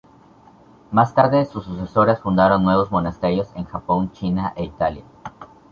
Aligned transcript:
Más 0.89 1.13
tarde 1.13 1.45
sus 1.45 1.65
sucesoras 1.65 2.21
fundaron 2.21 2.63
nuevos 2.63 2.89
monasterios 2.89 3.51
en 3.53 3.65
Japón, 3.65 4.11
China 4.11 4.51
e 4.55 4.63
Italia. 4.63 5.03